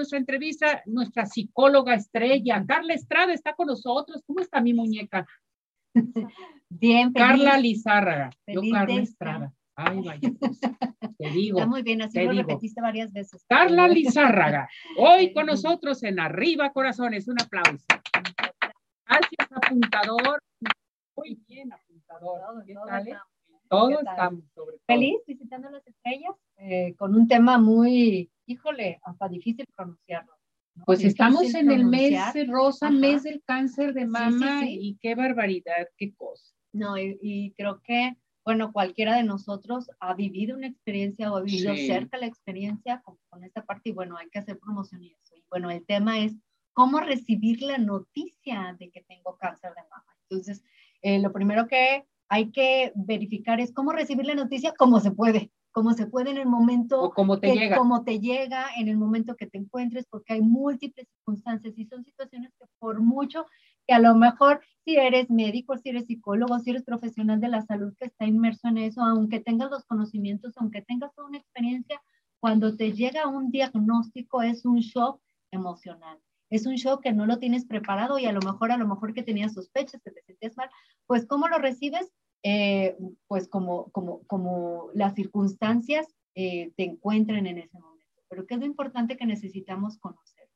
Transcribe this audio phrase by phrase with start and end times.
[0.00, 4.22] nuestra entrevista, nuestra psicóloga estrella, Carla Estrada, está con nosotros.
[4.26, 5.26] ¿Cómo está mi muñeca?
[6.70, 8.30] Bien, Carla Lizárraga.
[8.46, 9.52] Yo, Carla Estrada.
[9.74, 10.30] Ay, vaya.
[11.18, 11.58] Te digo.
[11.58, 13.44] Está muy bien, así lo repetiste varias veces.
[13.46, 17.28] Carla Lizárraga, hoy con nosotros en Arriba Corazones.
[17.28, 17.84] Un aplauso.
[19.06, 20.42] Gracias, apuntador.
[21.16, 22.64] Muy bien, apuntador.
[22.66, 23.08] ¿Qué tal?
[23.08, 23.16] Eh?
[23.68, 24.84] Todos estamos sobre todo.
[24.86, 30.32] Feliz visitando las estrellas eh, con un tema muy, híjole, hasta difícil pronunciarlo.
[30.86, 32.18] Pues estamos en el mes
[32.48, 36.54] rosa, mes del cáncer de mama y qué barbaridad, qué cosa.
[36.72, 41.74] No, y, creo que, bueno, cualquiera de nosotros ha vivido una experiencia o ha vivido
[41.74, 45.34] cerca la experiencia con, esta parte y bueno, hay que hacer promoción y eso.
[45.36, 46.34] Y bueno, el tema es
[46.72, 50.16] cómo recibir la noticia de que tengo cáncer de mama.
[50.28, 50.62] Entonces,
[51.02, 55.50] eh, lo primero que hay que verificar es cómo recibir la noticia como se puede
[55.72, 57.76] como se puede en el momento o como te llega.
[57.76, 62.04] como te llega en el momento que te encuentres porque hay múltiples circunstancias y son
[62.04, 63.46] situaciones que por mucho
[63.86, 67.62] que a lo mejor si eres médico, si eres psicólogo, si eres profesional de la
[67.62, 72.00] salud que está inmerso en eso, aunque tengas los conocimientos, aunque tengas una experiencia,
[72.40, 76.18] cuando te llega un diagnóstico es un shock emocional.
[76.48, 79.14] Es un shock que no lo tienes preparado y a lo mejor, a lo mejor
[79.14, 80.68] que tenías sospechas, que te sentías mal,
[81.06, 82.10] pues ¿cómo lo recibes?
[82.42, 82.96] Eh,
[83.26, 88.22] pues como, como, como las circunstancias eh, te encuentren en ese momento.
[88.28, 90.48] Pero ¿qué es lo importante que necesitamos conocer?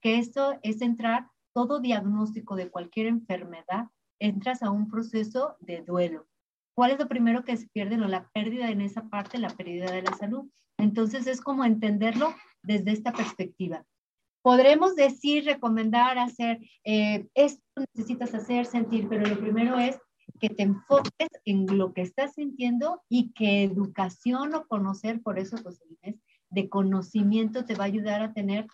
[0.00, 3.88] Que esto es entrar, todo diagnóstico de cualquier enfermedad,
[4.20, 6.26] entras a un proceso de duelo.
[6.74, 7.96] ¿Cuál es lo primero que se pierde?
[7.96, 10.48] No, la pérdida en esa parte, la pérdida de la salud.
[10.78, 13.84] Entonces es como entenderlo desde esta perspectiva.
[14.42, 17.62] Podremos decir, recomendar, hacer, eh, esto
[17.94, 19.98] necesitas hacer, sentir, pero lo primero es
[20.42, 25.56] que te enfoques en lo que estás sintiendo y que educación o conocer, por eso
[25.56, 28.66] el mes de conocimiento te va a ayudar a tener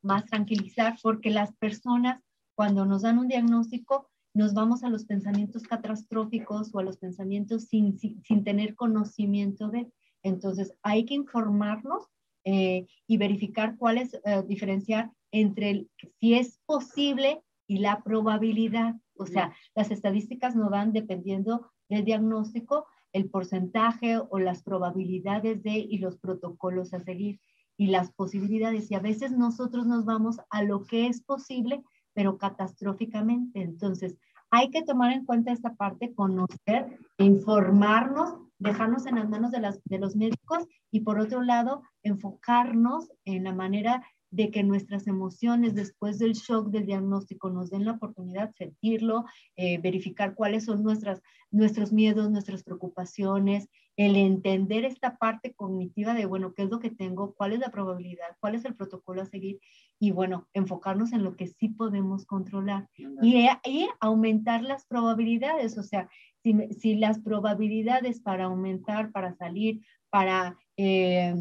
[0.00, 2.22] más tranquilizar, porque las personas
[2.54, 7.64] cuando nos dan un diagnóstico nos vamos a los pensamientos catastróficos o a los pensamientos
[7.64, 9.90] sin, sin, tener conocimiento de.
[10.22, 12.06] Entonces hay que informarnos
[12.44, 18.96] eh, y verificar cuál es, eh, diferenciar entre el, si es posible y la probabilidad.
[19.16, 25.78] O sea, las estadísticas nos dan, dependiendo del diagnóstico, el porcentaje o las probabilidades de
[25.78, 27.38] y los protocolos a seguir
[27.76, 28.90] y las posibilidades.
[28.90, 33.62] Y a veces nosotros nos vamos a lo que es posible, pero catastróficamente.
[33.62, 34.16] Entonces,
[34.50, 39.80] hay que tomar en cuenta esta parte, conocer, informarnos, dejarnos en las manos de, las,
[39.84, 45.74] de los médicos y por otro lado, enfocarnos en la manera de que nuestras emociones
[45.74, 49.24] después del shock del diagnóstico nos den la oportunidad de sentirlo,
[49.56, 51.20] eh, verificar cuáles son nuestras,
[51.50, 56.90] nuestros miedos, nuestras preocupaciones, el entender esta parte cognitiva de, bueno, ¿qué es lo que
[56.90, 57.34] tengo?
[57.34, 58.36] ¿Cuál es la probabilidad?
[58.38, 59.58] ¿Cuál es el protocolo a seguir?
[59.98, 65.82] Y bueno, enfocarnos en lo que sí podemos controlar y, y aumentar las probabilidades, o
[65.82, 66.08] sea,
[66.42, 70.56] si, si, las probabilidades para aumentar, para salir, para...
[70.76, 71.34] Eh,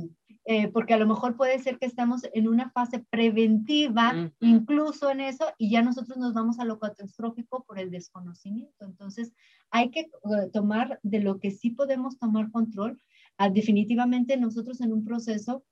[0.52, 5.20] eh, porque a lo mejor puede ser que estamos en una fase preventiva, incluso en
[5.20, 8.84] eso, y ya nosotros nos vamos a lo catastrófico por el desconocimiento.
[8.84, 9.32] Entonces,
[9.70, 13.00] hay que eh, tomar de lo que sí podemos tomar control.
[13.38, 15.64] Ah, definitivamente nosotros en un proceso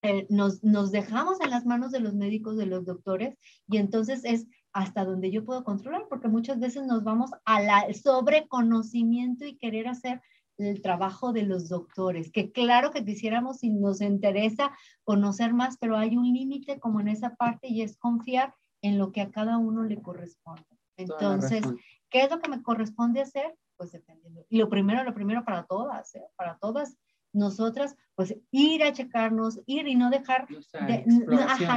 [0.00, 3.36] eh, nos, nos dejamos en las manos de los médicos, de los doctores,
[3.68, 9.44] y entonces es hasta donde yo puedo controlar, porque muchas veces nos vamos al sobreconocimiento
[9.44, 10.22] y querer hacer
[10.60, 14.72] el trabajo de los doctores, que claro que quisiéramos y nos interesa
[15.04, 19.12] conocer más, pero hay un límite como en esa parte y es confiar en lo
[19.12, 20.64] que a cada uno le corresponde.
[20.96, 21.62] Entonces,
[22.10, 23.54] ¿qué es lo que me corresponde hacer?
[23.76, 24.44] Pues dependiendo.
[24.48, 26.24] Y lo primero, lo primero para todas, ¿eh?
[26.36, 26.96] para todas
[27.32, 31.04] nosotras, pues ir a checarnos, ir y no dejar de,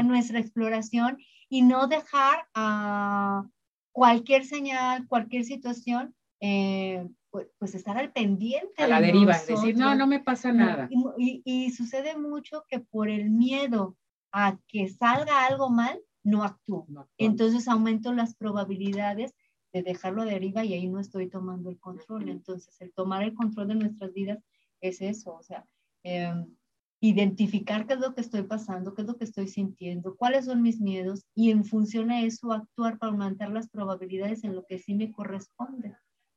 [0.04, 1.18] nuestra exploración
[1.48, 3.46] y no dejar a
[3.92, 8.84] cualquier señal, cualquier situación, eh, pues, pues, estar al pendiente.
[8.84, 10.88] A la deriva, decir, no, no me pasa nada.
[11.18, 13.98] Y, sucede mucho que por el miedo
[14.32, 16.86] a que salga algo mal, no actúo.
[17.18, 19.34] Entonces aumento las probabilidades
[19.74, 22.30] de dejarlo a deriva y ahí no estoy tomando el control.
[22.30, 24.38] Entonces, el tomar el control de nuestras vidas
[24.80, 25.66] es eso, o sea,
[26.04, 26.56] em,
[27.02, 30.62] identificar qué es lo que estoy pasando, qué es lo que estoy sintiendo, cuáles son
[30.62, 34.78] mis miedos y en función a eso actuar para aumentar las probabilidades en lo que
[34.78, 35.96] sí me corresponde.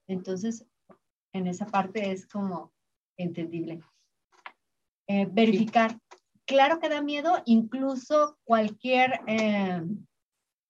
[0.08, 0.66] Entonces,
[1.36, 2.72] en esa parte es como
[3.16, 3.80] entendible.
[5.08, 5.98] Eh, verificar.
[6.46, 9.82] Claro que da miedo, incluso cualquier, eh,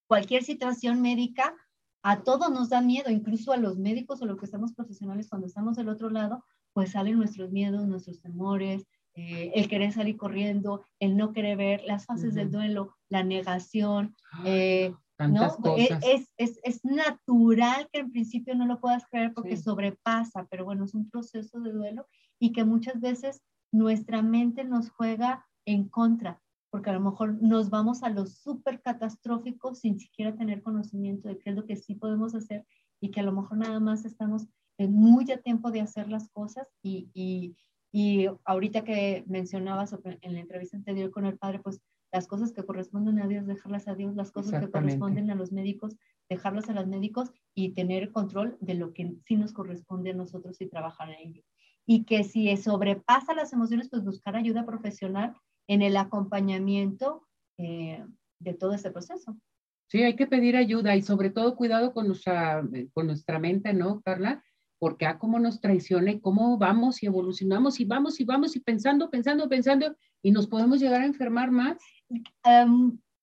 [0.07, 1.55] cualquier situación médica,
[2.03, 5.47] a todos nos da miedo, incluso a los médicos o los que estamos profesionales cuando
[5.47, 6.43] estamos del otro lado,
[6.73, 11.81] pues salen nuestros miedos, nuestros temores, eh, el querer salir corriendo, el no querer ver,
[11.85, 14.15] las fases del duelo, la negación,
[14.45, 15.57] eh, ¿no?
[15.77, 20.65] E, es, es, es, natural que en principio no lo puedas creer porque sobrepasa, pero
[20.65, 22.07] bueno, es un proceso de duelo
[22.39, 23.41] y que muchas veces
[23.71, 28.81] nuestra mente nos juega en contra, porque a lo mejor nos vamos a lo súper
[28.81, 32.65] catastrófico sin siquiera tener conocimiento de qué es lo que sí podemos hacer
[33.01, 34.47] y que a lo mejor nada más estamos
[34.77, 37.55] en muy a tiempo de hacer las cosas y, y,
[37.91, 41.81] y ahorita que mencionabas en la entrevista anterior con el padre, pues
[42.17, 45.51] las cosas que corresponden a Dios, dejarlas a Dios, las cosas que corresponden a los
[45.51, 45.95] médicos,
[46.27, 50.59] dejarlas a los médicos y tener control de lo que sí nos corresponde a nosotros
[50.59, 51.43] y trabajar en ello.
[51.85, 55.35] Y que si sobrepasa las emociones, pues buscar ayuda profesional
[55.67, 57.27] en el acompañamiento
[57.59, 58.03] eh,
[58.39, 59.37] de todo este proceso.
[59.85, 64.01] Sí, hay que pedir ayuda y sobre todo cuidado con nuestra, con nuestra mente, ¿no,
[64.01, 64.43] Carla?
[64.79, 68.59] Porque a cómo nos traiciona y cómo vamos y evolucionamos y vamos y vamos y
[68.59, 71.77] pensando, pensando, pensando y nos podemos llegar a enfermar más.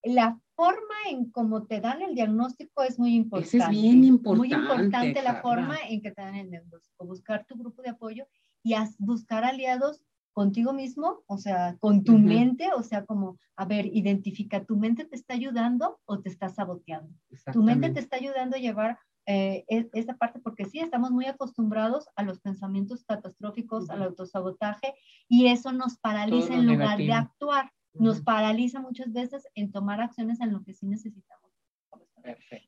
[0.03, 3.57] la forma en cómo te dan el diagnóstico es muy importante.
[3.57, 4.55] es bien importante.
[4.55, 7.05] Muy importante la forma en que te dan el diagnóstico.
[7.05, 8.27] Buscar tu grupo de apoyo
[8.63, 10.01] y buscar aliados
[10.33, 15.05] contigo mismo, o sea, con tu mente, o sea, como, a ver, identifica, ¿tu mente
[15.05, 17.09] te está ayudando o te está saboteando?
[17.53, 22.07] Tu mente te está ayudando a llevar eh, esa parte, porque sí, estamos muy acostumbrados
[22.15, 24.93] a los pensamientos catastróficos, al autosabotaje,
[25.27, 30.39] y eso nos paraliza en lugar de actuar, nos paraliza muchas veces en tomar acciones
[30.41, 31.45] en lo que sí necesitamos.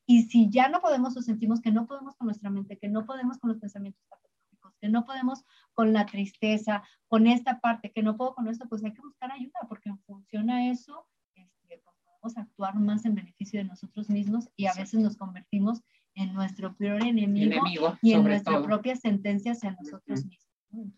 [0.06, 3.06] Y si ya no podemos o sentimos que no podemos con nuestra mente, que no
[3.06, 5.44] podemos con los pensamientos catastróficos, que no podemos
[5.74, 9.32] con la tristeza, con esta parte, que no puedo con esto, pues hay que buscar
[9.32, 11.06] ayuda, porque funciona eso,
[11.36, 15.82] este, pues podemos actuar más en beneficio de nosotros mismos y a veces nos convertimos
[16.18, 20.92] en nuestro peor enemigo, y en nuestra propia sentencia hacia nosotros mismos.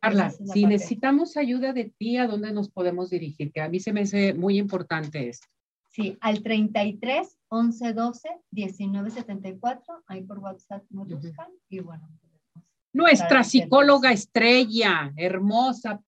[0.00, 3.52] Carla, si necesitamos ayuda de ti, ¿a dónde nos podemos dirigir?
[3.52, 5.46] Que a mí se me hace muy importante esto.
[5.88, 12.06] Sí, al 33 11 12 19 74, ahí por WhatsApp nos buscan y bueno.
[12.92, 16.02] Nuestra psicóloga estrella, hermosa,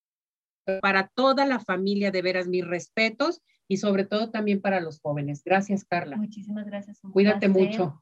[0.83, 5.43] para toda la familia, de veras, mis respetos y sobre todo también para los jóvenes.
[5.45, 6.17] Gracias, Carla.
[6.17, 7.01] Muchísimas gracias.
[7.13, 8.01] Cuídate mucho.